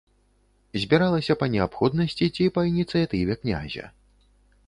Збіралася 0.83 1.33
па 1.41 1.49
неабходнасці 1.57 2.29
ці 2.37 2.47
па 2.55 2.61
ініцыятыве 2.71 3.33
князя. 3.43 3.85